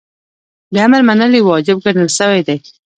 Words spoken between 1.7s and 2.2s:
ګڼل